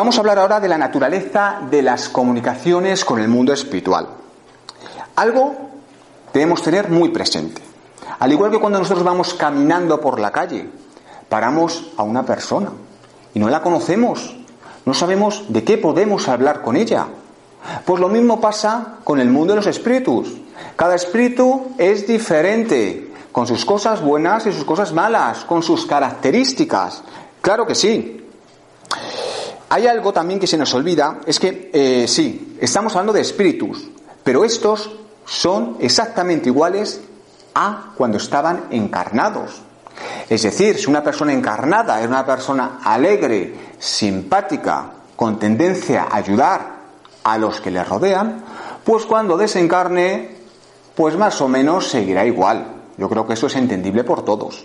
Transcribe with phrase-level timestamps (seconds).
[0.00, 4.08] Vamos a hablar ahora de la naturaleza de las comunicaciones con el mundo espiritual.
[5.16, 5.54] Algo
[6.32, 7.60] debemos tener muy presente.
[8.18, 10.70] Al igual que cuando nosotros vamos caminando por la calle,
[11.28, 12.70] paramos a una persona
[13.34, 14.34] y no la conocemos,
[14.86, 17.06] no sabemos de qué podemos hablar con ella.
[17.84, 20.32] Pues lo mismo pasa con el mundo de los espíritus.
[20.76, 27.02] Cada espíritu es diferente, con sus cosas buenas y sus cosas malas, con sus características.
[27.42, 28.16] Claro que sí.
[29.72, 33.88] Hay algo también que se nos olvida, es que eh, sí, estamos hablando de espíritus,
[34.24, 34.90] pero estos
[35.24, 37.00] son exactamente iguales
[37.54, 39.62] a cuando estaban encarnados.
[40.28, 46.80] Es decir, si una persona encarnada es una persona alegre, simpática, con tendencia a ayudar
[47.22, 48.42] a los que le rodean,
[48.82, 50.36] pues cuando desencarne,
[50.96, 52.66] pues más o menos seguirá igual.
[52.96, 54.64] Yo creo que eso es entendible por todos.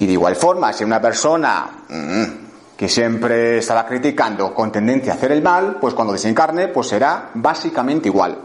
[0.00, 2.41] Y de igual forma, si una persona mm,
[2.82, 7.30] que siempre estaba criticando con tendencia a hacer el mal, pues cuando desencarne, pues será
[7.32, 8.36] básicamente igual.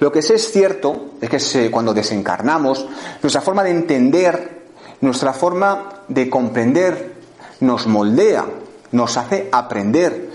[0.00, 2.88] Lo que sí es cierto es que cuando desencarnamos,
[3.22, 4.64] nuestra forma de entender,
[5.00, 7.14] nuestra forma de comprender,
[7.60, 8.44] nos moldea,
[8.90, 10.28] nos hace aprender.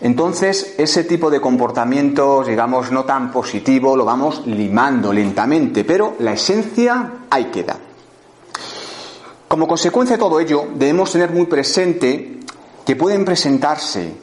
[0.00, 6.34] Entonces, ese tipo de comportamientos, digamos, no tan positivo, lo vamos limando lentamente, pero la
[6.34, 7.76] esencia ahí queda.
[9.48, 12.38] Como consecuencia de todo ello, debemos tener muy presente
[12.84, 14.14] que pueden presentarse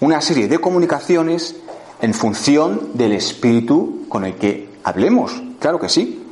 [0.00, 1.56] una serie de comunicaciones
[2.00, 5.42] en función del espíritu con el que hablemos.
[5.58, 6.26] Claro que sí.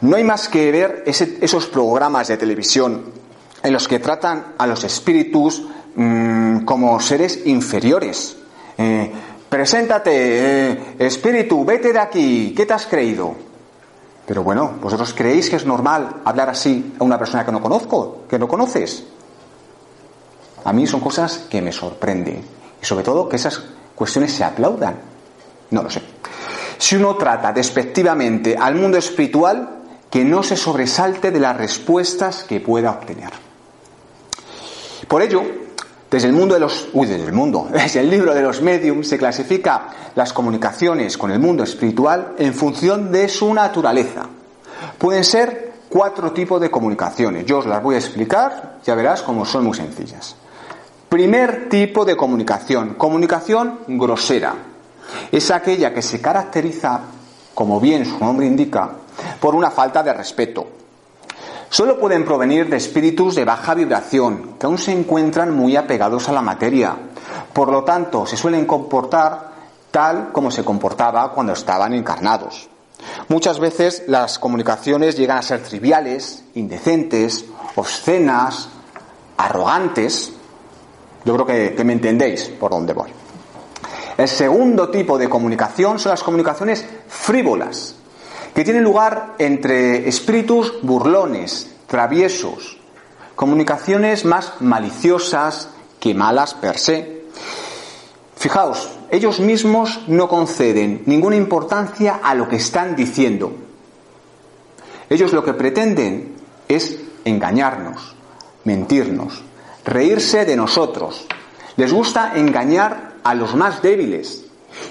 [0.00, 3.04] No hay más que ver esos programas de televisión
[3.62, 5.62] en los que tratan a los espíritus
[5.94, 8.36] mm, como seres inferiores.
[8.76, 9.12] Eh,
[9.48, 13.34] preséntate, eh, espíritu, vete de aquí, ¿qué te has creído?
[14.26, 18.24] Pero bueno, ¿vosotros creéis que es normal hablar así a una persona que no conozco,
[18.28, 19.04] que no conoces?
[20.64, 22.42] A mí son cosas que me sorprenden.
[22.80, 23.62] Y sobre todo que esas
[23.94, 24.96] cuestiones se aplaudan.
[25.70, 26.02] No lo sé.
[26.78, 32.60] Si uno trata despectivamente al mundo espiritual, que no se sobresalte de las respuestas que
[32.60, 33.30] pueda obtener.
[35.08, 35.42] Por ello,
[36.10, 39.08] desde el mundo de los, uy, desde el mundo, desde el libro de los mediums
[39.08, 44.26] se clasifica las comunicaciones con el mundo espiritual en función de su naturaleza.
[44.98, 47.46] Pueden ser cuatro tipos de comunicaciones.
[47.46, 50.36] Yo os las voy a explicar, ya verás cómo son muy sencillas.
[51.12, 54.54] Primer tipo de comunicación, comunicación grosera.
[55.30, 57.00] Es aquella que se caracteriza,
[57.52, 58.92] como bien su nombre indica,
[59.38, 60.66] por una falta de respeto.
[61.68, 66.32] Solo pueden provenir de espíritus de baja vibración, que aún se encuentran muy apegados a
[66.32, 66.96] la materia.
[67.52, 69.50] Por lo tanto, se suelen comportar
[69.90, 72.70] tal como se comportaba cuando estaban encarnados.
[73.28, 77.44] Muchas veces las comunicaciones llegan a ser triviales, indecentes,
[77.76, 78.70] obscenas,
[79.36, 80.36] arrogantes,
[81.24, 83.10] yo creo que, me entendéis por dónde voy.
[84.16, 87.94] El segundo tipo de comunicación son las comunicaciones frívolas,
[88.54, 92.78] que tienen lugar entre espíritus burlones, traviesos,
[93.34, 95.68] comunicaciones más maliciosas
[95.98, 97.22] que malas per se.
[98.36, 103.52] Fijaos, ellos mismos no conceden ninguna importancia a lo que están diciendo.
[105.08, 106.34] Ellos lo que pretenden
[106.68, 108.14] es engañarnos,
[108.64, 109.42] mentirnos,
[109.84, 111.26] reírse de nosotros.
[111.76, 114.44] Les gusta engañar a los más débiles.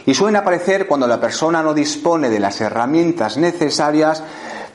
[0.05, 4.23] Y suelen aparecer cuando la persona no dispone de las herramientas necesarias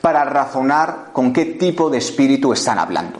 [0.01, 3.19] para razonar con qué tipo de espíritu están hablando.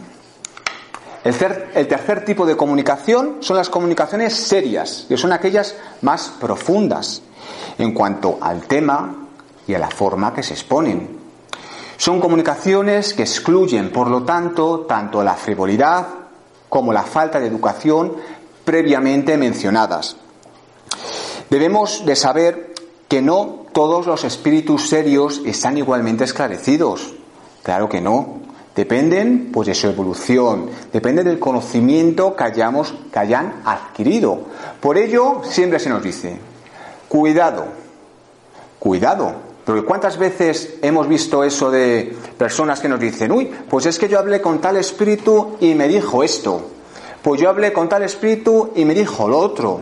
[1.24, 7.22] El, tercer tipo de comunicación son las comunicaciones serias, que son aquellas más profundas
[7.78, 9.28] en cuanto al tema
[9.68, 11.18] y a la forma que se exponen.
[11.98, 16.08] Son comunicaciones que excluyen, por lo tanto, tanto la frivolidad
[16.70, 18.16] como la falta de educación
[18.66, 20.18] previamente mencionadas.
[21.50, 22.74] Debemos de saber
[23.08, 27.14] que no todos los espíritus serios están igualmente esclarecidos.
[27.64, 28.42] Claro que no.
[28.76, 34.42] Dependen pues de su evolución, depende del conocimiento que hayamos que hayan adquirido.
[34.80, 36.38] Por ello siempre se nos dice,
[37.08, 37.66] cuidado,
[38.78, 44.00] cuidado, porque ¿cuántas veces hemos visto eso de personas que nos dicen, uy, pues es
[44.00, 46.70] que yo hablé con tal espíritu y me dijo esto?
[47.22, 49.82] Pues yo hablé con tal espíritu y me dijo lo otro.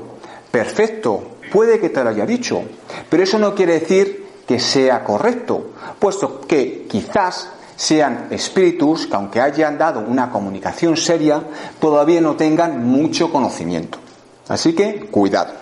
[0.49, 2.63] Perfecto, puede que te lo haya dicho,
[3.07, 9.39] pero eso no quiere decir que sea correcto, puesto que quizás sean espíritus que aunque
[9.39, 11.43] hayan dado una comunicación seria,
[11.79, 13.99] todavía no tengan mucho conocimiento.
[14.47, 15.53] Así que cuidado,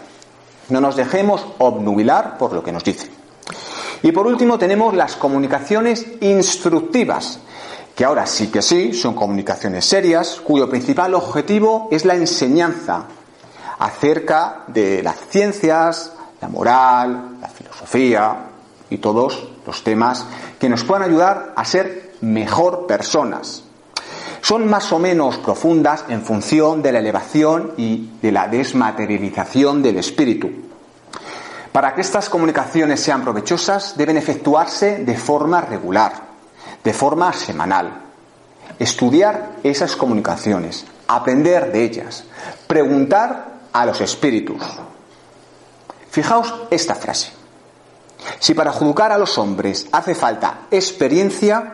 [0.70, 3.23] no nos dejemos obnubilar por lo que nos dicen.
[4.04, 7.40] Y por último tenemos las comunicaciones instructivas,
[7.96, 13.06] que ahora sí que sí, son comunicaciones serias, cuyo principal objetivo es la enseñanza
[13.80, 16.12] acerca de las ciencias,
[16.42, 18.36] la moral, la filosofía
[18.90, 20.26] y todos los temas
[20.60, 23.64] que nos puedan ayudar a ser mejor personas.
[24.42, 30.00] Son más o menos profundas en función de la elevación y de la desmaterialización del
[30.00, 30.52] espíritu.
[31.74, 36.14] Para que estas comunicaciones sean provechosas deben efectuarse de forma regular,
[36.84, 38.00] de forma semanal.
[38.78, 42.26] Estudiar esas comunicaciones, aprender de ellas,
[42.68, 44.62] preguntar a los espíritus.
[46.12, 47.32] Fijaos esta frase.
[48.40, 51.74] Si para juzgar a los hombres hace falta experiencia,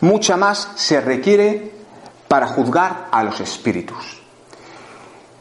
[0.00, 1.70] mucha más se requiere
[2.28, 4.22] para juzgar a los espíritus.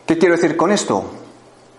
[0.05, 1.09] ¿Qué quiero decir con esto?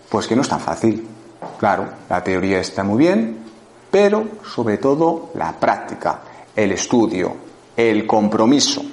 [0.09, 1.18] Pues que no es tan fácil.
[1.57, 3.45] Claro, la teoría está muy bien,
[3.91, 6.21] pero sobre todo la práctica,
[6.55, 7.35] el estudio,
[7.75, 8.83] el compromiso.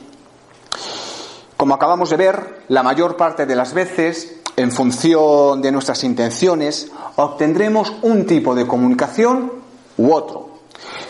[1.57, 6.91] Como acabamos de ver, la mayor parte de las veces, en función de nuestras intenciones,
[7.17, 9.53] obtendremos un tipo de comunicación
[9.97, 10.47] u otro.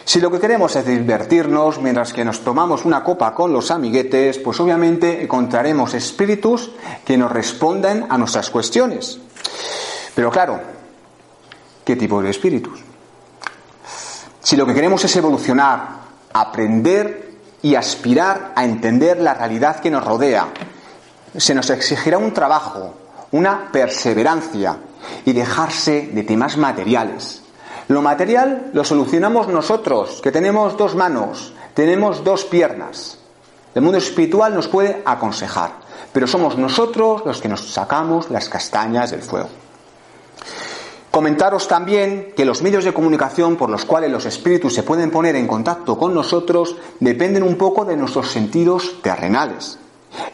[0.05, 4.39] Si lo que queremos es divertirnos mientras que nos tomamos una copa con los amiguetes,
[4.39, 6.71] pues obviamente encontraremos espíritus
[7.05, 9.19] que nos respondan a nuestras cuestiones.
[10.15, 10.61] Pero claro,
[11.87, 12.81] qué tipo de espíritus.
[14.43, 15.89] Si lo que queremos es evolucionar,
[16.33, 17.31] aprender
[17.63, 20.49] y aspirar a entender la realidad que nos rodea,
[21.37, 22.95] se nos exigirá un trabajo,
[23.31, 24.79] una perseverancia
[25.25, 27.43] y dejarse de temas materiales.
[27.87, 33.19] Lo material lo solucionamos nosotros, que tenemos dos manos, tenemos dos piernas.
[33.77, 35.71] El mundo espiritual nos puede aconsejar,
[36.13, 39.66] pero somos nosotros los que nos sacamos las castañas del fuego.
[41.17, 45.35] Comentaros también que los medios de comunicación por los cuales los espíritus se pueden poner
[45.35, 49.79] en contacto con nosotros dependen un poco de nuestros sentidos terrenales.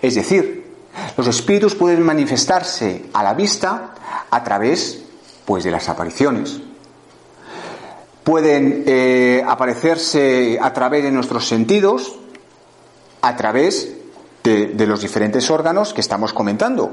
[0.02, 0.72] Es decir,
[1.16, 3.94] los espíritus pueden manifestarse a la vista
[4.28, 5.04] a través
[5.44, 6.58] pues de las apariciones.
[8.24, 12.18] Pueden eh, aparecerse a través de nuestros sentidos,
[13.20, 13.88] a través
[14.42, 16.90] de, de los diferentes órganos que estamos comentando,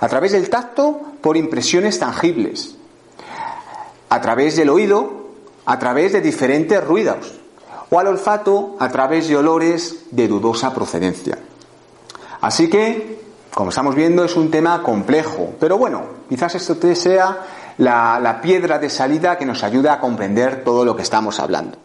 [0.00, 2.76] a través del tacto por impresiones tangibles,
[4.12, 5.10] a través del oído,
[5.64, 7.40] a través de diferentes ruidos,
[7.88, 11.38] o al olfato a través de olores de dudosa procedencia.
[12.42, 13.22] Así que,
[13.54, 17.38] como estamos viendo, es un tema complejo, pero bueno, quizás esto sea
[17.78, 21.78] la, la piedra de salida que nos ayuda a comprender todo lo que estamos hablando.